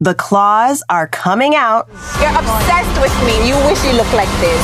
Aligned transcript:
The 0.00 0.14
claws 0.14 0.80
are 0.88 1.08
coming 1.08 1.56
out. 1.56 1.88
You're 2.20 2.30
obsessed 2.30 3.00
with 3.02 3.10
me. 3.26 3.48
You 3.48 3.56
wish 3.66 3.84
you 3.84 3.90
looked 3.94 4.14
like 4.14 4.28
this. 4.38 4.62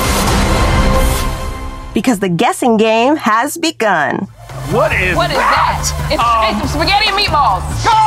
Because 1.92 2.20
the 2.20 2.28
guessing 2.28 2.76
game 2.76 3.16
has 3.16 3.56
begun. 3.56 4.28
What 4.70 4.92
is 4.92 5.16
What 5.16 5.32
is 5.32 5.36
that? 5.36 5.90
It's, 6.08 6.22
um, 6.22 6.62
it's 6.62 6.72
spaghetti 6.72 7.08
and 7.08 7.18
meatballs. 7.18 7.84
Go! 7.84 8.03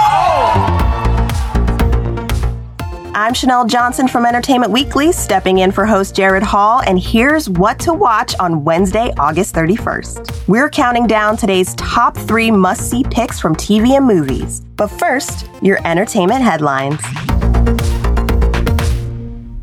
I'm 3.27 3.34
Chanel 3.34 3.67
Johnson 3.67 4.08
from 4.08 4.26
Entertainment 4.26 4.72
Weekly, 4.72 5.12
stepping 5.12 5.58
in 5.58 5.73
for 5.73 5.86
host 5.86 6.16
Gerrad 6.16 6.44
Hall, 6.44 6.81
and 6.88 6.98
here's 6.98 7.50
what 7.50 7.77
to 7.80 7.91
watch 7.91 8.34
on 8.40 8.63
Wednesday, 8.63 9.12
August 9.17 9.53
31st. 9.53 10.48
We're 10.48 10.70
counting 10.70 11.08
down 11.08 11.36
today's 11.36 11.73
top 11.73 12.16
three 12.16 12.52
must 12.52 12.90
see 12.90 13.03
picks 13.03 13.38
from 13.38 13.53
TV 13.53 13.98
and 13.98 14.08
movies. 14.08 14.62
But 14.77 14.88
first, 14.88 15.50
your 15.62 15.86
entertainment 15.86 16.41
headlines. 16.41 17.02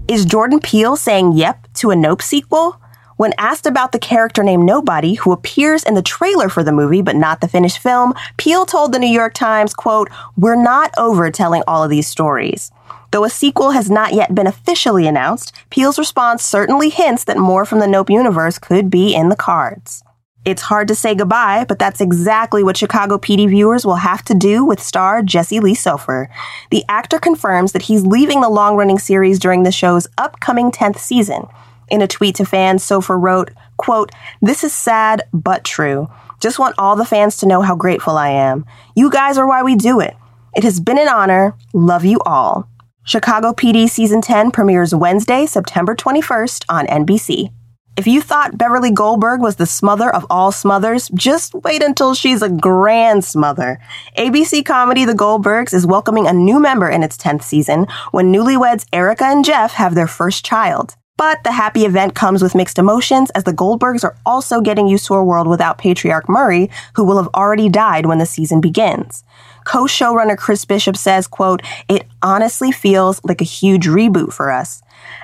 Is 0.09 0.27
Jordan 0.27 0.61
Peele 0.61 0.97
saying 0.97 1.33
yep 1.33 1.67
to 1.77 1.91
a 1.91 1.97
Nope 1.97 2.21
sequel? 2.21 2.79
When 3.17 3.33
asked 3.39 3.65
about 3.65 3.93
the 3.93 3.99
character 3.99 4.43
named 4.43 4.65
Nobody, 4.65 5.15
who 5.15 5.33
appears 5.33 5.85
in 5.85 5.95
the 5.95 6.03
trailer 6.03 6.51
for 6.51 6.63
the 6.63 6.73
movie 6.73 7.01
but 7.01 7.17
not 7.17 7.41
the 7.41 7.49
finished 7.49 7.79
film, 7.79 8.13
Peele 8.37 8.67
told 8.67 8.93
the 8.93 8.99
New 8.99 9.07
York 9.07 9.33
Times, 9.33 9.73
quote, 9.73 10.11
We're 10.37 10.63
not 10.63 10.93
over 10.99 11.31
telling 11.31 11.63
all 11.67 11.83
of 11.83 11.89
these 11.89 12.07
stories. 12.07 12.71
Though 13.11 13.25
a 13.25 13.31
sequel 13.31 13.71
has 13.71 13.91
not 13.91 14.13
yet 14.13 14.35
been 14.35 14.47
officially 14.47 15.07
announced, 15.07 15.53
Peele's 15.71 15.99
response 15.99 16.43
certainly 16.43 16.89
hints 16.89 17.25
that 17.25 17.39
more 17.39 17.65
from 17.65 17.79
the 17.79 17.87
Nope 17.87 18.11
universe 18.11 18.59
could 18.59 18.91
be 18.91 19.15
in 19.15 19.29
the 19.29 19.37
cards. 19.37 20.03
It's 20.45 20.63
hard 20.63 20.89
to 20.89 20.95
say 20.95 21.15
goodbye, 21.15 21.65
but 21.67 21.79
that's 21.79 22.03
exactly 22.03 22.63
what 22.63 22.77
Chicago 22.77 23.17
PD 23.17 23.49
viewers 23.49 23.87
will 23.87 23.97
have 23.97 24.23
to 24.25 24.35
do 24.35 24.63
with 24.63 24.83
star 24.83 25.23
Jesse 25.23 25.61
Lee 25.61 25.75
Soffer. 25.75 26.29
The 26.71 26.85
actor 26.87 27.19
confirms 27.19 27.73
that 27.73 27.83
he's 27.83 28.05
leaving 28.05 28.43
the 28.43 28.51
long 28.51 28.77
running 28.77 28.99
series 28.99 29.39
during 29.39 29.63
the 29.63 29.73
show's 29.73 30.07
upcoming 30.19 30.71
10th 30.71 30.99
season. 30.99 31.47
In 31.89 32.03
a 32.03 32.07
tweet 32.07 32.35
to 32.37 32.45
fans, 32.45 32.83
Soffer 32.83 33.19
wrote, 33.19 33.53
quote, 33.79 34.11
This 34.43 34.65
is 34.65 34.73
sad, 34.75 35.23
but 35.33 35.65
true. 35.65 36.11
Just 36.41 36.59
want 36.59 36.75
all 36.77 36.95
the 36.95 37.07
fans 37.07 37.39
to 37.39 37.47
know 37.47 37.63
how 37.63 37.75
grateful 37.75 38.19
I 38.19 38.29
am. 38.29 38.67
You 38.95 39.09
guys 39.09 39.39
are 39.39 39.47
why 39.47 39.63
we 39.63 39.77
do 39.77 40.01
it. 40.01 40.15
It 40.55 40.65
has 40.65 40.79
been 40.79 40.99
an 40.99 41.09
honor. 41.09 41.55
Love 41.73 42.05
you 42.05 42.21
all. 42.27 42.69
Chicago 43.07 43.53
PD 43.53 43.87
Season 43.87 44.23
10 44.23 44.51
premieres 44.51 44.95
Wednesday, 44.95 45.45
September 45.45 45.95
21st 45.95 46.65
on 46.71 46.87
NBC. 46.87 47.53
If 47.99 48.07
you 48.07 48.23
thought 48.23 48.57
Beverly 48.57 48.91
Goldberg 48.91 49.43
was 49.43 49.57
the 49.57 49.67
smother 49.67 50.13
of 50.13 50.27
all 50.31 50.51
smothers, 50.51 51.11
just 51.11 51.55
wait 51.55 51.83
until 51.83 52.15
she's 52.15 52.41
a 52.41 52.49
grand 52.49 53.23
smother. 53.23 53.79
ABC 54.17 54.65
comedy 54.65 55.05
The 55.05 55.13
Goldbergs 55.13 55.75
is 55.75 55.87
welcoming 55.87 56.27
a 56.27 56.33
new 56.33 56.59
member 56.59 56.89
in 56.89 57.03
its 57.03 57.19
10th 57.19 57.43
season 57.43 57.87
when 58.11 58.33
newlyweds 58.33 58.87
Erica 58.91 59.27
and 59.27 59.45
Jeff 59.45 59.75
have 59.75 59.95
their 59.95 60.09
first 60.09 60.43
child. 60.43 60.97
But 61.17 61.45
the 61.45 61.53
happy 61.53 61.85
event 61.85 62.17
comes 62.17 62.43
with 62.43 62.57
mixed 62.57 62.77
emotions 62.77 63.31
as 63.31 63.45
the 63.45 63.53
Goldbergs 63.53 64.03
are 64.03 64.17
also 64.27 64.61
getting 64.61 64.89
used 64.89 65.07
to 65.07 65.15
a 65.15 65.25
world 65.25 65.47
without 65.47 65.79
patriarch 65.79 66.29
Murray, 66.29 66.71
who 66.95 67.05
will 67.05 67.19
have 67.19 67.33
already 67.35 67.69
died 67.69 68.07
when 68.07 68.19
the 68.19 68.27
season 68.27 68.61
begins. 68.61 69.23
Co-showrunner 69.65 70.37
Chris 70.37 70.65
Bishop 70.65 70.97
says, 70.97 71.29
quote, 71.29 71.63
it 71.89 72.07
honestly 72.21 72.73
feels 72.73 73.21
like 73.23 73.41
a 73.41 73.45
huge 73.45 73.87
reboot 73.87 74.33
for 74.33 74.51
us. 74.51 74.83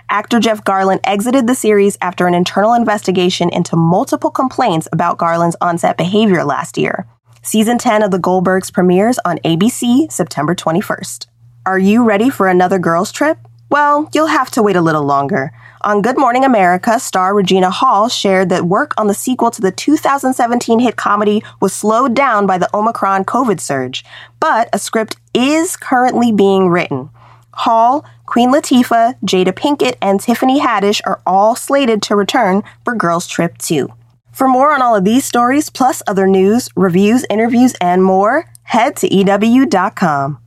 Actor 0.08 0.38
Jeff 0.38 0.62
Garlin 0.62 1.00
exited 1.02 1.48
the 1.48 1.56
series 1.56 1.98
after 2.00 2.28
an 2.28 2.34
internal 2.34 2.72
investigation 2.72 3.48
into 3.50 3.74
multiple 3.74 4.30
complaints 4.30 4.86
about 4.92 5.18
Garlin's 5.18 5.56
on-set 5.60 5.96
behavior 5.96 6.44
last 6.44 6.78
year. 6.78 7.08
Season 7.42 7.78
10 7.78 8.04
of 8.04 8.12
The 8.12 8.18
Goldbergs 8.18 8.72
premieres 8.72 9.18
on 9.24 9.38
ABC 9.38 10.10
September 10.12 10.54
21st. 10.54 11.26
Are 11.66 11.78
you 11.78 12.04
ready 12.04 12.30
for 12.30 12.46
another 12.46 12.78
girls' 12.78 13.10
trip? 13.10 13.38
Well, 13.70 14.08
you'll 14.12 14.26
have 14.26 14.50
to 14.52 14.62
wait 14.62 14.76
a 14.76 14.80
little 14.80 15.04
longer. 15.04 15.52
On 15.82 16.02
Good 16.02 16.18
Morning 16.18 16.44
America, 16.44 17.00
star 17.00 17.34
Regina 17.34 17.70
Hall 17.70 18.10
shared 18.10 18.50
that 18.50 18.66
work 18.66 18.92
on 18.98 19.06
the 19.06 19.14
sequel 19.14 19.50
to 19.50 19.62
the 19.62 19.72
2017 19.72 20.78
hit 20.78 20.96
comedy 20.96 21.42
was 21.58 21.72
slowed 21.72 22.14
down 22.14 22.46
by 22.46 22.58
the 22.58 22.68
Omicron 22.76 23.24
COVID 23.24 23.60
surge, 23.60 24.04
but 24.40 24.68
a 24.74 24.78
script 24.78 25.16
is 25.32 25.78
currently 25.78 26.32
being 26.32 26.68
written. 26.68 27.08
Hall, 27.54 28.04
Queen 28.26 28.52
Latifah, 28.52 29.18
Jada 29.24 29.52
Pinkett, 29.54 29.96
and 30.02 30.20
Tiffany 30.20 30.60
Haddish 30.60 31.00
are 31.06 31.22
all 31.26 31.56
slated 31.56 32.02
to 32.02 32.14
return 32.14 32.62
for 32.84 32.94
Girls 32.94 33.26
Trip 33.26 33.56
2. 33.56 33.88
For 34.32 34.48
more 34.48 34.74
on 34.74 34.82
all 34.82 34.94
of 34.94 35.06
these 35.06 35.24
stories, 35.24 35.70
plus 35.70 36.02
other 36.06 36.26
news, 36.26 36.68
reviews, 36.76 37.24
interviews, 37.30 37.74
and 37.80 38.04
more, 38.04 38.44
head 38.64 38.96
to 38.96 39.08
EW.com. 39.08 40.38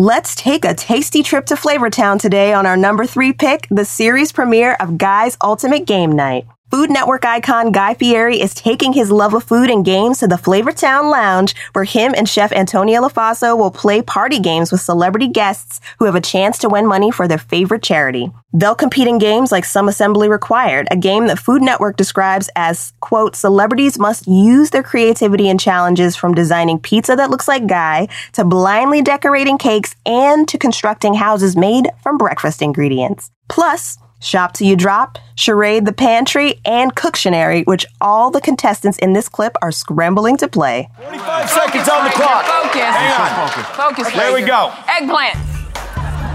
Let's 0.00 0.34
take 0.34 0.64
a 0.64 0.72
tasty 0.72 1.22
trip 1.22 1.44
to 1.48 1.56
Flavortown 1.56 2.18
today 2.18 2.54
on 2.54 2.64
our 2.64 2.74
number 2.74 3.04
three 3.04 3.34
pick, 3.34 3.66
the 3.70 3.84
series 3.84 4.32
premiere 4.32 4.72
of 4.80 4.96
Guy's 4.96 5.36
Ultimate 5.42 5.84
Game 5.84 6.12
Night. 6.12 6.46
Food 6.70 6.88
Network 6.88 7.24
icon 7.24 7.72
Guy 7.72 7.94
Fieri 7.94 8.40
is 8.40 8.54
taking 8.54 8.92
his 8.92 9.10
love 9.10 9.34
of 9.34 9.42
food 9.42 9.70
and 9.70 9.84
games 9.84 10.18
to 10.20 10.28
the 10.28 10.36
Flavortown 10.36 11.10
Lounge, 11.10 11.52
where 11.72 11.84
him 11.84 12.14
and 12.16 12.28
chef 12.28 12.52
Antonia 12.52 13.00
Lofaso 13.00 13.58
will 13.58 13.72
play 13.72 14.02
party 14.02 14.38
games 14.38 14.70
with 14.70 14.80
celebrity 14.80 15.26
guests 15.26 15.80
who 15.98 16.04
have 16.04 16.14
a 16.14 16.20
chance 16.20 16.58
to 16.58 16.68
win 16.68 16.86
money 16.86 17.10
for 17.10 17.26
their 17.26 17.38
favorite 17.38 17.82
charity. 17.82 18.30
They'll 18.52 18.76
compete 18.76 19.08
in 19.08 19.18
games 19.18 19.50
like 19.50 19.64
Some 19.64 19.88
Assembly 19.88 20.28
Required, 20.28 20.86
a 20.92 20.96
game 20.96 21.26
that 21.26 21.40
Food 21.40 21.60
Network 21.60 21.96
describes 21.96 22.48
as, 22.54 22.92
quote, 23.00 23.34
celebrities 23.34 23.98
must 23.98 24.28
use 24.28 24.70
their 24.70 24.84
creativity 24.84 25.48
and 25.48 25.58
challenges 25.58 26.14
from 26.14 26.34
designing 26.36 26.78
pizza 26.78 27.16
that 27.16 27.30
looks 27.30 27.48
like 27.48 27.66
Guy 27.66 28.06
to 28.34 28.44
blindly 28.44 29.02
decorating 29.02 29.58
cakes 29.58 29.96
and 30.06 30.46
to 30.46 30.56
constructing 30.56 31.14
houses 31.14 31.56
made 31.56 31.88
from 32.00 32.16
breakfast 32.16 32.62
ingredients. 32.62 33.28
Plus, 33.48 33.98
Shop 34.20 34.52
Till 34.52 34.68
You 34.68 34.76
Drop, 34.76 35.18
Charade 35.34 35.86
the 35.86 35.92
Pantry, 35.92 36.60
and 36.64 36.94
Cooktionary, 36.94 37.66
which 37.66 37.86
all 38.00 38.30
the 38.30 38.40
contestants 38.40 38.98
in 38.98 39.14
this 39.14 39.28
clip 39.28 39.56
are 39.62 39.72
scrambling 39.72 40.36
to 40.36 40.46
play. 40.48 40.88
45 40.98 41.50
seconds 41.50 41.88
on 41.88 42.04
the 42.04 42.10
clock. 42.10 42.44
Focus. 42.44 42.80
Hang 42.82 43.40
on. 43.42 43.94
Focus. 43.94 44.12
There 44.14 44.32
we 44.34 44.42
go. 44.42 44.72
Eggplant. 44.88 45.36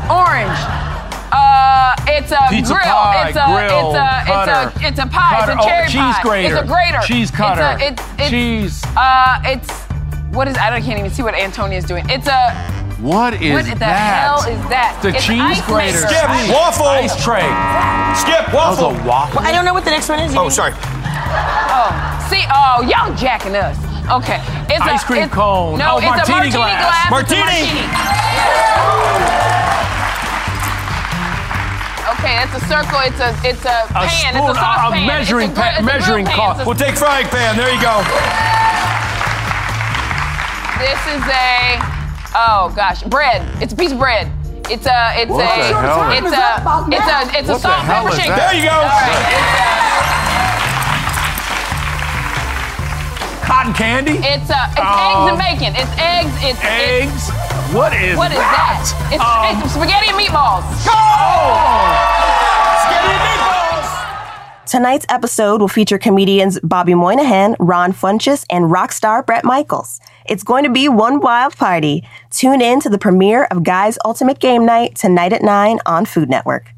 Orange. 0.09 0.59
Uh, 1.31 1.95
it's 2.07 2.31
a 2.31 2.39
Pizza 2.49 2.73
grill. 2.73 2.83
pie, 2.85 3.27
it's 3.29 3.37
a 3.37 3.45
grill, 3.45 3.89
it's 3.89 3.97
a 3.97 4.25
cutter, 4.25 4.69
it's 4.69 4.81
a 4.83 4.87
it's 4.87 4.99
a 4.99 5.07
pie. 5.07 5.39
cutter. 5.39 5.51
It's 5.53 5.61
a 5.61 5.67
cherry 5.67 5.83
Oh, 5.83 5.87
cheese 5.87 6.15
pie. 6.15 6.21
grater. 6.21 6.53
It's 6.55 6.63
a 6.63 6.67
grater. 6.67 6.99
Cheese 7.05 7.31
cutter. 7.31 7.77
It's 7.81 7.81
a, 7.81 7.87
it's, 7.87 8.21
it's, 8.21 8.29
Cheese. 8.29 8.83
Uh, 8.95 9.41
it's 9.43 9.71
what 10.33 10.47
is? 10.47 10.57
I 10.57 10.69
don't 10.69 10.81
I 10.81 10.85
can't 10.85 10.99
even 10.99 11.11
see 11.11 11.23
what 11.23 11.33
Antonia's 11.35 11.83
doing. 11.85 12.05
It's 12.09 12.27
a 12.27 12.74
What 13.05 13.37
is 13.37 13.53
what 13.53 13.65
the 13.69 13.75
that? 13.85 14.25
hell 14.25 14.41
is 14.49 14.57
that? 14.73 14.97
The 15.05 15.13
it's 15.13 15.21
cheese 15.21 15.37
ice 15.37 15.61
grater. 15.69 16.01
maker. 16.01 16.09
Skip. 16.09 16.25
Waffle. 16.49 16.89
Ice 16.89 17.13
tray. 17.21 17.45
Skip, 18.17 18.49
That 18.49 18.53
was 18.53 18.81
waffle. 18.81 18.97
a 18.97 19.05
waffle. 19.05 19.39
I 19.45 19.51
don't 19.53 19.61
know 19.61 19.77
what 19.77 19.85
the 19.85 19.93
next 19.93 20.09
one 20.09 20.17
is. 20.25 20.33
Oh, 20.33 20.49
sorry. 20.49 20.73
Oh, 20.73 21.93
see, 22.25 22.41
oh, 22.49 22.81
y'all 22.89 23.13
jacking 23.13 23.53
us. 23.53 23.77
Okay, 24.09 24.41
it's 24.69 24.81
Ice 24.81 25.01
a, 25.01 25.05
cream 25.05 25.23
it's, 25.29 25.33
cone. 25.33 25.77
No, 25.77 25.97
Oh, 25.97 25.97
it's 26.01 26.05
a 26.05 26.29
martini 26.29 26.49
martini 26.49 26.57
glass. 26.57 26.81
glass. 26.81 26.97
It's 26.97 27.05
a 27.05 27.13
Martini. 27.13 27.61
Okay, 32.17 32.35
it's 32.41 32.53
a 32.57 32.61
circle. 32.65 32.99
It's 33.05 33.21
a 33.21 33.29
it's 33.45 33.65
a, 33.65 33.85
A 33.93 34.05
pan. 34.05 34.33
spoon, 34.33 34.49
it's 34.49 34.57
a 34.57 34.65
a- 34.65 34.89
a 34.97 35.05
measuring 35.05 35.49
it's 35.53 35.57
a, 35.57 35.61
gri- 35.61 35.69
pan- 35.69 35.77
it's 35.77 35.85
measuring 35.85 36.25
pan. 36.25 36.35
cup. 36.37 36.57
It's 36.57 36.65
We'll 36.65 36.77
take 36.77 36.97
frying 36.97 37.27
pan. 37.29 37.53
There 37.57 37.69
you 37.69 37.81
go. 37.81 38.01
This 40.81 41.01
is 41.13 41.21
a 41.21 41.77
oh 42.35 42.71
gosh, 42.75 43.03
bread. 43.03 43.41
It's 43.61 43.73
a 43.73 43.75
piece 43.75 43.91
of 43.91 43.99
bread. 43.99 44.31
It's 44.69 44.85
a 44.87 45.13
it's 45.15 45.29
What 45.31 45.41
a 45.41 45.47
the 45.47 45.77
hell 45.77 46.09
is 46.11 46.17
it's 46.17 46.33
a 46.33 46.47
it's 46.89 47.07
a 47.07 47.39
it's 47.39 47.49
a 47.49 47.59
salt 47.59 47.85
pepper 47.85 48.09
is 48.09 48.15
shaker. 48.17 48.35
There 48.35 48.53
you 48.55 48.63
go. 48.65 48.75
All 48.75 48.83
right, 48.83 50.25
Cotton 53.45 53.73
candy? 53.73 54.13
it's 54.25 54.49
a 54.49 54.61
it's 54.73 54.79
Um, 54.81 55.29
eggs 55.29 55.29
and 55.29 55.37
bacon. 55.37 55.71
It's 55.77 55.93
eggs. 56.01 56.33
It's 56.41 56.57
It's, 56.57 56.65
Eggs? 56.65 57.29
What 57.73 57.93
is 57.93 58.17
what 58.17 58.31
is 58.31 58.37
that? 58.37 58.89
It's, 59.13 59.21
Um, 59.21 59.61
it's 59.61 59.73
spaghetti 59.73 60.09
and 60.09 60.17
meatballs. 60.17 60.65
Skip 60.81 60.93
your 60.93 61.05
meatballs. 61.13 62.14
Tonight's 64.65 65.05
episode 65.09 65.61
will 65.61 65.67
feature 65.67 65.99
comedians 65.99 66.59
Bobby 66.61 66.95
Moynihan, 66.95 67.55
Ron 67.59 67.93
Funches, 67.93 68.45
and 68.49 68.71
rock 68.71 68.91
star 68.91 69.21
Bret 69.21 69.45
Michaels. 69.45 69.99
It's 70.25 70.43
going 70.43 70.63
to 70.63 70.71
be 70.71 70.89
one 70.89 71.19
wild 71.19 71.55
party. 71.55 72.03
Tune 72.31 72.61
in 72.61 72.79
to 72.79 72.89
the 72.89 72.97
premiere 72.97 73.43
of 73.45 73.63
Guy's 73.63 73.99
Ultimate 74.03 74.39
Game 74.39 74.65
Night 74.65 74.95
tonight 74.95 75.33
at 75.33 75.43
9 75.43 75.79
on 75.85 76.05
Food 76.05 76.29
Network. 76.29 76.74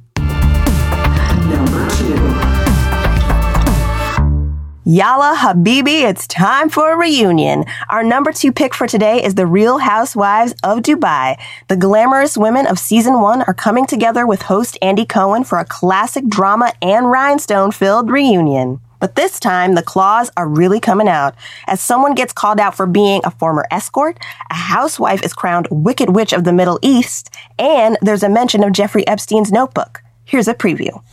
Yalla 4.90 5.36
Habibi, 5.38 6.04
it's 6.04 6.26
time 6.28 6.70
for 6.70 6.94
a 6.94 6.96
reunion. 6.96 7.66
Our 7.90 8.04
number 8.04 8.32
two 8.32 8.54
pick 8.54 8.74
for 8.74 8.88
today 8.88 9.22
is 9.22 9.36
The 9.36 9.46
Real 9.46 9.80
Housewives 9.80 10.54
of 10.64 10.80
Dubai. 10.80 11.38
The 11.68 11.76
glamorous 11.76 12.38
women 12.38 12.66
of 12.66 12.80
season 12.80 13.20
one 13.20 13.42
are 13.42 13.54
coming 13.54 13.86
together 13.86 14.26
with 14.26 14.44
host 14.44 14.78
Andy 14.82 15.06
Cohen 15.06 15.44
for 15.44 15.60
a 15.60 15.66
classic 15.66 16.30
drama 16.30 16.72
and 16.82 17.12
rhinestone 17.12 17.72
filled 17.72 18.10
reunion. 18.10 18.80
But 19.02 19.16
this 19.16 19.42
time, 19.42 19.76
the 19.76 19.84
claws 19.84 20.32
are 20.38 20.48
really 20.48 20.80
coming 20.80 21.10
out. 21.10 21.36
As 21.68 21.82
someone 21.82 22.16
gets 22.16 22.32
called 22.32 22.58
out 22.58 22.74
for 22.74 22.88
being 22.88 23.20
a 23.26 23.32
former 23.32 23.66
escort, 23.70 24.18
a 24.50 24.56
housewife 24.56 25.22
is 25.22 25.34
crowned 25.34 25.68
Wicked 25.70 26.16
Witch 26.16 26.32
of 26.32 26.46
the 26.46 26.54
Middle 26.54 26.80
East, 26.82 27.36
and 27.60 27.98
there's 28.02 28.24
a 28.24 28.30
mention 28.30 28.64
of 28.64 28.72
Jeffrey 28.72 29.06
Epstein's 29.06 29.52
notebook. 29.52 30.02
Here's 30.24 30.48
a 30.48 30.56
preview. 30.56 31.04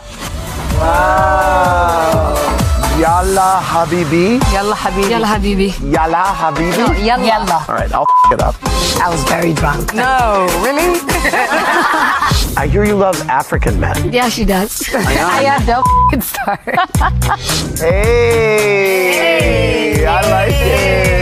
Wow. 0.79 2.71
Yalla 2.99 3.61
Habibi. 3.61 4.39
Yalla 4.53 4.75
Habibi. 4.77 5.11
Yalla 5.11 5.27
Habibi. 5.27 5.69
Yalla 5.93 6.23
Habibi. 6.41 6.79
No, 6.79 6.93
yalla. 6.93 7.25
yalla. 7.27 7.65
All 7.69 7.75
right, 7.75 7.93
I'll 7.93 8.07
f- 8.27 8.33
it 8.33 8.41
up. 8.41 8.55
I 9.03 9.09
was 9.11 9.23
very 9.25 9.53
drunk. 9.53 9.93
No, 9.95 10.47
really? 10.63 11.01
I 12.57 12.69
hear 12.71 12.85
you 12.85 12.95
love 12.95 13.21
African 13.29 13.81
men. 13.81 14.13
Yeah, 14.13 14.29
she 14.29 14.45
does. 14.45 14.89
I 14.95 15.43
have 15.43 15.67
don't 15.73 16.23
start. 16.23 16.61
Hey, 17.79 19.13
hey, 19.19 20.07
I 20.07 20.21
like 20.31 20.55
it. 20.55 21.14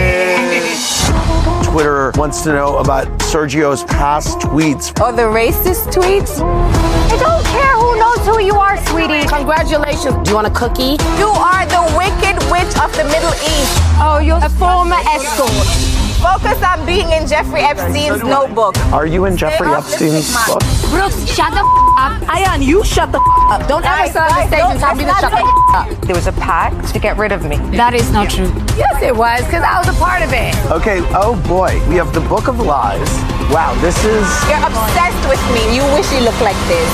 Twitter 1.72 2.12
wants 2.16 2.42
to 2.42 2.52
know 2.52 2.76
about 2.76 3.06
Sergio's 3.32 3.82
past 3.84 4.38
tweets. 4.40 4.92
Oh, 5.00 5.10
the 5.10 5.22
racist 5.22 5.88
tweets? 5.88 6.36
I 6.38 7.16
don't 7.16 7.44
care 7.48 7.72
who 7.80 7.96
knows 7.96 8.20
who 8.28 8.44
you 8.44 8.54
are, 8.60 8.76
sweetie. 8.92 9.26
Congratulations. 9.26 10.12
Do 10.22 10.30
you 10.30 10.36
want 10.36 10.46
a 10.46 10.50
cookie? 10.50 11.00
You 11.16 11.32
are 11.32 11.64
the 11.64 11.80
wicked 11.96 12.36
witch 12.52 12.68
of 12.76 12.92
the 12.92 13.08
Middle 13.08 13.32
East. 13.40 13.72
Oh, 14.04 14.20
you're 14.22 14.36
a 14.36 14.50
former 14.60 15.00
escort. 15.16 15.48
Focus 16.20 16.60
on 16.62 16.84
being 16.84 17.08
in 17.10 17.26
Jeffrey 17.26 17.62
Epstein's 17.62 18.22
notebook. 18.22 18.76
Are 18.92 19.06
you 19.06 19.24
in 19.24 19.34
Jeffrey 19.38 19.68
Epstein's 19.68 20.28
book? 20.46 20.60
Brooks, 20.92 21.24
shut 21.24 21.56
the 21.56 21.64
f- 21.64 21.81
up. 21.98 22.20
Ayan, 22.28 22.64
you 22.64 22.84
shut 22.84 23.12
the 23.12 23.20
up. 23.50 23.66
Don't 23.68 23.84
ever 23.84 24.08
Guys, 24.08 24.12
sit 24.12 24.22
on 24.22 24.28
the 24.28 24.46
stage 24.48 24.60
and 24.60 24.80
tell 24.80 24.94
me 24.94 25.04
to 25.04 25.14
shut 25.20 25.32
the 25.32 25.44
up. 25.74 25.88
There 26.06 26.16
was 26.16 26.26
a 26.26 26.32
pact 26.32 26.92
to 26.92 26.98
get 26.98 27.16
rid 27.16 27.32
of 27.32 27.44
me. 27.44 27.56
That 27.76 27.94
is 27.94 28.10
not 28.12 28.30
true. 28.30 28.50
Yes, 28.76 29.02
it 29.02 29.14
was, 29.14 29.44
because 29.44 29.62
I 29.62 29.78
was 29.78 29.88
a 29.88 29.98
part 29.98 30.22
of 30.22 30.32
it. 30.32 30.54
Okay, 30.70 31.00
oh 31.14 31.36
boy, 31.48 31.72
we 31.88 31.96
have 31.96 32.12
the 32.14 32.20
Book 32.20 32.48
of 32.48 32.58
Lies. 32.60 33.10
Wow, 33.50 33.74
this 33.80 33.96
is. 34.04 34.26
You're 34.48 34.62
obsessed 34.64 35.24
with 35.28 35.42
me. 35.52 35.62
You 35.76 35.84
wish 35.92 36.08
you 36.12 36.20
looked 36.20 36.42
like 36.42 36.58
this. 36.68 36.90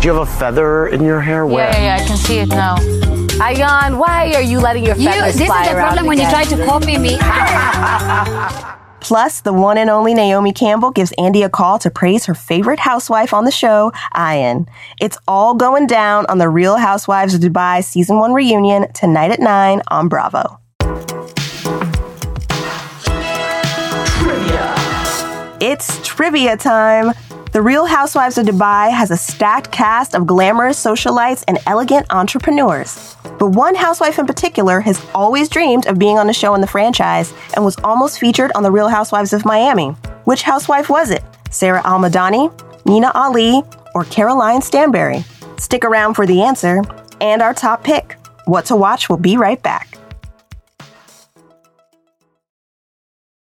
Do 0.00 0.08
you 0.08 0.14
have 0.14 0.22
a 0.28 0.30
feather 0.38 0.88
in 0.88 1.04
your 1.04 1.20
hair? 1.20 1.46
Where? 1.46 1.68
Yeah, 1.68 1.76
yeah, 1.76 1.96
yeah, 1.96 2.02
I 2.02 2.06
can 2.06 2.16
see 2.16 2.38
it 2.38 2.48
now. 2.48 2.76
Ayan, 3.40 3.98
why 3.98 4.32
are 4.34 4.42
you 4.42 4.58
letting 4.58 4.84
your 4.84 4.94
feathers 4.94 5.04
You, 5.04 5.20
feathers 5.20 5.34
this 5.34 5.42
is 5.42 5.48
fly 5.48 5.68
the 5.68 5.76
around 5.76 5.88
problem 5.88 6.06
when 6.06 6.18
you 6.18 6.28
try 6.30 6.44
to 6.44 6.64
copy 6.64 6.96
me. 6.98 7.18
Plus, 9.00 9.40
the 9.40 9.52
one 9.52 9.78
and 9.78 9.90
only 9.90 10.14
Naomi 10.14 10.52
Campbell 10.52 10.90
gives 10.90 11.12
Andy 11.18 11.42
a 11.42 11.48
call 11.48 11.78
to 11.80 11.90
praise 11.90 12.26
her 12.26 12.34
favorite 12.34 12.78
housewife 12.78 13.32
on 13.32 13.44
the 13.44 13.50
show, 13.50 13.92
Ayan. 14.14 14.68
It's 15.00 15.18
all 15.26 15.54
going 15.54 15.86
down 15.86 16.26
on 16.26 16.38
the 16.38 16.48
Real 16.48 16.76
Housewives 16.76 17.34
of 17.34 17.40
Dubai 17.40 17.82
season 17.82 18.18
one 18.18 18.32
reunion 18.32 18.92
tonight 18.92 19.30
at 19.30 19.40
9 19.40 19.82
on 19.88 20.08
Bravo. 20.08 20.58
It's 25.62 26.00
trivia 26.06 26.56
time. 26.56 27.12
The 27.52 27.62
Real 27.62 27.84
Housewives 27.84 28.38
of 28.38 28.46
Dubai 28.46 28.92
has 28.92 29.10
a 29.10 29.16
stacked 29.16 29.72
cast 29.72 30.14
of 30.14 30.24
glamorous 30.24 30.78
socialites 30.80 31.42
and 31.48 31.58
elegant 31.66 32.06
entrepreneurs. 32.10 33.16
But 33.40 33.48
one 33.48 33.74
housewife 33.74 34.20
in 34.20 34.26
particular 34.26 34.78
has 34.78 35.04
always 35.16 35.48
dreamed 35.48 35.86
of 35.86 35.98
being 35.98 36.16
on 36.16 36.28
the 36.28 36.32
show 36.32 36.54
in 36.54 36.60
the 36.60 36.68
franchise 36.68 37.34
and 37.56 37.64
was 37.64 37.76
almost 37.82 38.20
featured 38.20 38.52
on 38.54 38.62
The 38.62 38.70
Real 38.70 38.86
Housewives 38.86 39.32
of 39.32 39.44
Miami. 39.44 39.88
Which 40.26 40.42
housewife 40.42 40.88
was 40.88 41.10
it? 41.10 41.24
Sara 41.50 41.82
Al 41.84 41.98
Madani, 41.98 42.52
Nina 42.86 43.10
Ali, 43.16 43.64
or 43.96 44.04
Caroline 44.04 44.62
Stanbury? 44.62 45.24
Stick 45.58 45.84
around 45.84 46.14
for 46.14 46.26
the 46.26 46.42
answer 46.42 46.82
and 47.20 47.42
our 47.42 47.52
top 47.52 47.82
pick. 47.82 48.16
What 48.44 48.66
to 48.66 48.76
watch 48.76 49.08
will 49.08 49.16
be 49.16 49.36
right 49.36 49.60
back. 49.60 49.98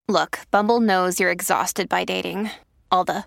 Look, 0.09 0.41
Bumble 0.51 0.81
knows 0.81 1.21
you're 1.21 1.31
exhausted 1.31 1.89
by 1.89 2.05
dating. 2.05 2.51
All 2.91 3.05
the 3.05 3.27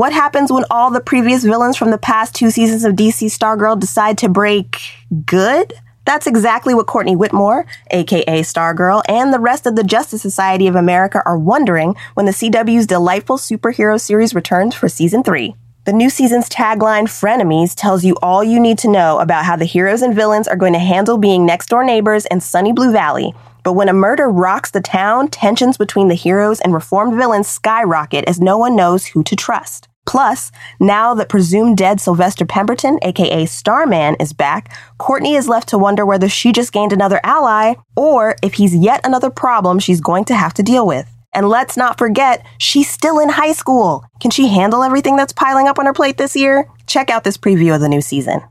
What 0.00 0.14
happens 0.14 0.50
when 0.50 0.64
all 0.70 0.90
the 0.90 1.02
previous 1.02 1.44
villains 1.44 1.76
from 1.76 1.90
the 1.90 1.98
past 1.98 2.34
two 2.34 2.50
seasons 2.50 2.84
of 2.84 2.94
DC 2.94 3.26
Stargirl 3.26 3.78
decide 3.78 4.16
to 4.16 4.30
break 4.30 4.80
good? 5.26 5.74
That's 6.06 6.26
exactly 6.26 6.72
what 6.72 6.86
Courtney 6.86 7.16
Whitmore, 7.16 7.66
aka 7.90 8.40
Stargirl, 8.40 9.02
and 9.10 9.30
the 9.30 9.38
rest 9.38 9.66
of 9.66 9.76
the 9.76 9.84
Justice 9.84 10.22
Society 10.22 10.66
of 10.68 10.74
America 10.74 11.22
are 11.26 11.36
wondering 11.36 11.96
when 12.14 12.24
the 12.24 12.32
CW's 12.32 12.86
delightful 12.86 13.36
superhero 13.36 14.00
series 14.00 14.34
returns 14.34 14.74
for 14.74 14.88
season 14.88 15.22
three. 15.22 15.54
The 15.84 15.92
new 15.92 16.08
season's 16.08 16.48
tagline, 16.48 17.04
Frenemies, 17.04 17.74
tells 17.74 18.02
you 18.02 18.16
all 18.22 18.42
you 18.42 18.58
need 18.58 18.78
to 18.78 18.90
know 18.90 19.18
about 19.18 19.44
how 19.44 19.56
the 19.56 19.66
heroes 19.66 20.00
and 20.00 20.14
villains 20.14 20.48
are 20.48 20.56
going 20.56 20.72
to 20.72 20.78
handle 20.78 21.18
being 21.18 21.44
next 21.44 21.68
door 21.68 21.84
neighbors 21.84 22.24
in 22.30 22.40
sunny 22.40 22.72
Blue 22.72 22.90
Valley. 22.90 23.34
But 23.64 23.74
when 23.74 23.90
a 23.90 23.92
murder 23.92 24.30
rocks 24.30 24.70
the 24.70 24.80
town, 24.80 25.28
tensions 25.28 25.76
between 25.76 26.08
the 26.08 26.14
heroes 26.14 26.58
and 26.62 26.72
reformed 26.72 27.18
villains 27.18 27.48
skyrocket 27.48 28.24
as 28.26 28.40
no 28.40 28.56
one 28.56 28.74
knows 28.74 29.04
who 29.04 29.22
to 29.24 29.36
trust. 29.36 29.89
Plus, 30.10 30.50
now 30.80 31.14
that 31.14 31.28
presumed 31.28 31.76
dead 31.76 32.00
Sylvester 32.00 32.44
Pemberton, 32.44 32.98
aka 33.02 33.46
Starman, 33.46 34.16
is 34.18 34.32
back, 34.32 34.76
Courtney 34.98 35.36
is 35.36 35.48
left 35.48 35.68
to 35.68 35.78
wonder 35.78 36.04
whether 36.04 36.28
she 36.28 36.50
just 36.50 36.72
gained 36.72 36.92
another 36.92 37.20
ally 37.22 37.74
or 37.94 38.34
if 38.42 38.54
he's 38.54 38.74
yet 38.74 39.00
another 39.04 39.30
problem 39.30 39.78
she's 39.78 40.00
going 40.00 40.24
to 40.24 40.34
have 40.34 40.52
to 40.54 40.64
deal 40.64 40.84
with. 40.84 41.08
And 41.32 41.48
let's 41.48 41.76
not 41.76 41.96
forget, 41.96 42.44
she's 42.58 42.90
still 42.90 43.20
in 43.20 43.28
high 43.28 43.52
school. 43.52 44.04
Can 44.18 44.32
she 44.32 44.48
handle 44.48 44.82
everything 44.82 45.14
that's 45.14 45.32
piling 45.32 45.68
up 45.68 45.78
on 45.78 45.86
her 45.86 45.92
plate 45.92 46.18
this 46.18 46.34
year? 46.34 46.68
Check 46.88 47.08
out 47.08 47.22
this 47.22 47.36
preview 47.36 47.72
of 47.72 47.80
the 47.80 47.88
new 47.88 48.00
season. 48.00 48.42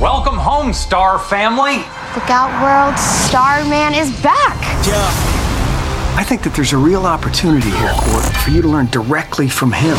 Welcome 0.00 0.36
home, 0.36 0.72
Star 0.72 1.18
Family. 1.18 1.78
Look 2.14 2.30
out, 2.30 2.54
world. 2.62 2.96
Starman 2.96 3.94
is 3.94 4.12
back. 4.22 4.86
Yeah. 4.86 4.94
I 6.16 6.22
think 6.22 6.44
that 6.44 6.54
there's 6.54 6.72
a 6.72 6.78
real 6.78 7.04
opportunity 7.04 7.70
here, 7.70 7.92
Court, 7.94 8.24
for 8.36 8.50
you 8.50 8.62
to 8.62 8.68
learn 8.68 8.86
directly 8.86 9.48
from 9.48 9.72
him. 9.72 9.96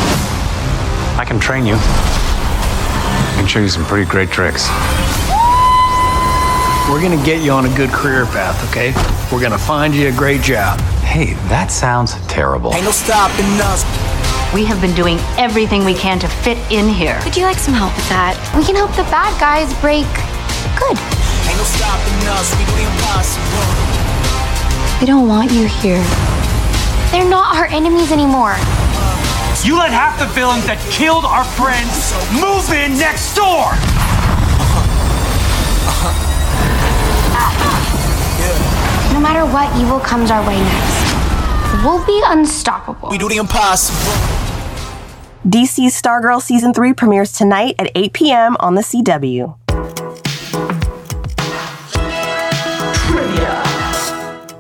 I 1.20 1.26
can 1.26 1.38
train 1.38 1.66
you. 1.66 1.76
I 1.76 3.34
can 3.36 3.46
show 3.46 3.60
you 3.60 3.68
some 3.68 3.84
pretty 3.84 4.10
great 4.10 4.30
tricks. 4.30 4.70
We're 6.88 7.04
gonna 7.04 7.22
get 7.26 7.44
you 7.44 7.52
on 7.52 7.66
a 7.66 7.76
good 7.76 7.90
career 7.90 8.24
path, 8.28 8.56
okay? 8.72 8.96
We're 9.30 9.42
gonna 9.42 9.58
find 9.58 9.94
you 9.94 10.08
a 10.08 10.14
great 10.14 10.42
job. 10.42 10.80
Hey, 11.04 11.34
that 11.52 11.72
sounds 11.72 12.16
terrible. 12.28 12.74
Ain't 12.74 12.86
no 12.86 12.92
stopping 12.92 13.52
us. 13.68 13.84
We 14.56 14.64
have 14.64 14.80
been 14.80 14.96
doing 14.96 15.20
everything 15.36 15.84
we 15.84 15.94
can 15.94 16.20
to 16.20 16.28
fit 16.30 16.58
in 16.72 16.88
here. 16.88 17.20
Would 17.26 17.36
you 17.36 17.44
like 17.44 17.60
some 17.60 17.74
help 17.74 17.94
with 18.00 18.08
that? 18.08 18.40
We 18.56 18.64
can 18.64 18.80
help 18.80 18.96
the 18.96 19.04
bad 19.12 19.36
guys 19.44 19.68
break 19.84 20.08
good. 20.80 20.96
Ain't 21.52 21.60
no 21.60 21.68
stopping 21.68 22.16
us. 22.32 22.48
We 22.56 22.64
do 22.64 22.80
the 22.80 22.88
impossible. 22.96 23.68
They 25.04 25.06
don't 25.06 25.28
want 25.28 25.52
you 25.52 25.68
here. 25.68 26.00
They're 27.12 27.28
not 27.28 27.60
our 27.60 27.68
enemies 27.68 28.14
anymore. 28.14 28.56
You 29.66 29.78
let 29.78 29.92
half 29.92 30.18
the 30.18 30.26
villains 30.28 30.66
that 30.68 30.80
killed 30.90 31.26
our 31.26 31.44
friends 31.44 32.16
move 32.32 32.72
in 32.72 32.98
next 32.98 33.36
door! 33.36 33.68
No 39.12 39.20
matter 39.20 39.44
what 39.52 39.68
evil 39.76 40.00
comes 40.00 40.32
our 40.32 40.40
way 40.48 40.58
next, 40.58 41.84
we'll 41.84 42.06
be 42.06 42.22
unstoppable. 42.26 43.10
We 43.10 43.18
do 43.18 43.28
the 43.28 43.36
impossible. 43.36 44.00
DC's 45.46 46.02
Stargirl 46.02 46.42
Season 46.42 46.74
3 46.74 46.94
premieres 46.94 47.34
tonight 47.34 47.76
at 47.80 47.92
8 47.96 48.14
p.m. 48.14 48.56
on 48.62 48.76
the 48.76 48.82
CW. 48.82 49.58
Trivia. 53.12 53.64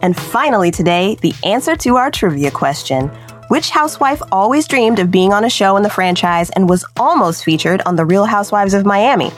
And 0.01 0.17
finally, 0.17 0.71
today, 0.71 1.15
the 1.21 1.33
answer 1.45 1.77
to 1.77 1.95
our 1.95 2.11
trivia 2.11 2.51
question 2.51 3.09
Which 3.49 3.71
housewife 3.71 4.21
always 4.31 4.67
dreamed 4.67 4.99
of 4.99 5.09
being 5.09 5.33
on 5.33 5.43
a 5.43 5.49
show 5.49 5.75
in 5.75 5.81
the 5.81 5.89
franchise 5.89 6.51
and 6.51 6.69
was 6.69 6.85
almost 6.99 7.43
featured 7.43 7.81
on 7.83 7.95
The 7.95 8.05
Real 8.05 8.25
Housewives 8.25 8.75
of 8.75 8.85
Miami? 8.85 9.31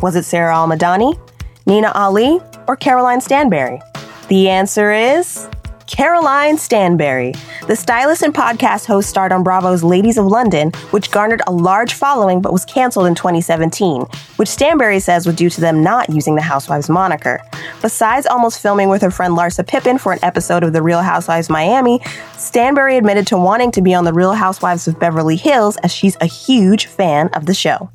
Was 0.00 0.16
it 0.16 0.22
Sara 0.22 0.56
Al 0.56 0.66
Madani, 0.66 1.20
Nina 1.66 1.92
Ali, 1.94 2.40
or 2.66 2.76
Caroline 2.76 3.20
Stanbury? 3.20 3.78
The 4.28 4.48
answer 4.48 4.90
is 4.90 5.50
Caroline 5.88 6.58
Stanbury. 6.58 7.32
The 7.66 7.74
stylist 7.74 8.22
and 8.22 8.34
podcast 8.34 8.84
host 8.84 9.08
starred 9.08 9.32
on 9.32 9.42
Bravo's 9.42 9.82
Ladies 9.82 10.18
of 10.18 10.26
London, 10.26 10.70
which 10.90 11.10
garnered 11.10 11.40
a 11.46 11.52
large 11.52 11.94
following 11.94 12.42
but 12.42 12.52
was 12.52 12.66
canceled 12.66 13.06
in 13.06 13.14
2017, 13.14 14.02
which 14.36 14.48
Stanbury 14.48 15.00
says 15.00 15.26
was 15.26 15.34
due 15.34 15.48
to 15.48 15.60
them 15.60 15.82
not 15.82 16.10
using 16.10 16.34
the 16.34 16.42
Housewives 16.42 16.90
moniker. 16.90 17.40
Besides 17.80 18.26
almost 18.26 18.60
filming 18.60 18.90
with 18.90 19.00
her 19.00 19.10
friend 19.10 19.34
Larsa 19.34 19.66
Pippen 19.66 19.96
for 19.96 20.12
an 20.12 20.18
episode 20.22 20.62
of 20.62 20.74
The 20.74 20.82
Real 20.82 21.02
Housewives 21.02 21.48
Miami, 21.48 22.00
Stanberry 22.34 22.98
admitted 22.98 23.26
to 23.28 23.38
wanting 23.38 23.72
to 23.72 23.82
be 23.82 23.94
on 23.94 24.04
The 24.04 24.12
Real 24.12 24.34
Housewives 24.34 24.86
of 24.88 25.00
Beverly 25.00 25.36
Hills 25.36 25.78
as 25.78 25.92
she's 25.92 26.16
a 26.20 26.26
huge 26.26 26.86
fan 26.86 27.28
of 27.28 27.46
the 27.46 27.54
show. 27.54 27.90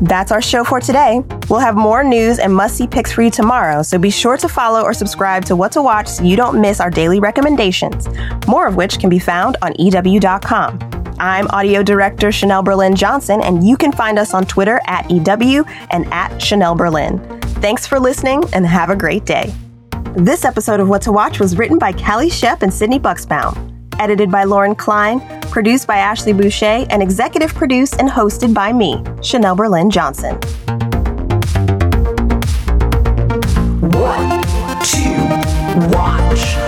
That's 0.00 0.30
our 0.30 0.40
show 0.40 0.62
for 0.62 0.80
today. 0.80 1.22
We'll 1.48 1.58
have 1.58 1.76
more 1.76 2.04
news 2.04 2.38
and 2.38 2.54
must 2.54 2.76
see 2.76 2.86
picks 2.86 3.10
for 3.10 3.22
you 3.22 3.30
tomorrow, 3.30 3.82
so 3.82 3.98
be 3.98 4.10
sure 4.10 4.36
to 4.36 4.48
follow 4.48 4.82
or 4.82 4.94
subscribe 4.94 5.44
to 5.46 5.56
What 5.56 5.72
to 5.72 5.82
Watch 5.82 6.08
so 6.08 6.22
you 6.22 6.36
don't 6.36 6.60
miss 6.60 6.80
our 6.80 6.90
daily 6.90 7.18
recommendations, 7.18 8.08
more 8.46 8.66
of 8.66 8.76
which 8.76 9.00
can 9.00 9.10
be 9.10 9.18
found 9.18 9.56
on 9.60 9.74
EW.com. 9.78 10.78
I'm 11.18 11.48
audio 11.48 11.82
director 11.82 12.30
Chanel 12.30 12.62
Berlin 12.62 12.94
Johnson, 12.94 13.42
and 13.42 13.66
you 13.66 13.76
can 13.76 13.90
find 13.90 14.18
us 14.18 14.34
on 14.34 14.46
Twitter 14.46 14.80
at 14.86 15.10
EW 15.10 15.64
and 15.90 16.06
at 16.12 16.38
Chanel 16.38 16.76
Berlin. 16.76 17.18
Thanks 17.60 17.86
for 17.86 17.98
listening 17.98 18.44
and 18.52 18.64
have 18.64 18.90
a 18.90 18.96
great 18.96 19.24
day. 19.24 19.52
This 20.14 20.44
episode 20.44 20.78
of 20.78 20.88
What 20.88 21.02
to 21.02 21.12
Watch 21.12 21.40
was 21.40 21.56
written 21.56 21.76
by 21.76 21.92
Callie 21.92 22.30
Shep 22.30 22.62
and 22.62 22.72
Sydney 22.72 23.00
Bucksbaum 23.00 23.78
edited 23.98 24.30
by 24.30 24.44
Lauren 24.44 24.74
Klein, 24.74 25.20
Produced 25.50 25.86
by 25.86 25.96
Ashley 25.96 26.32
Boucher 26.32 26.86
and 26.90 27.02
executive 27.02 27.54
produced 27.54 27.98
and 27.98 28.08
hosted 28.08 28.52
by 28.52 28.72
me, 28.72 29.02
Chanel 29.22 29.56
Berlin 29.56 29.90
Johnson. 29.90 30.34
One, 33.80 34.42
two, 34.84 35.88
watch? 35.96 36.67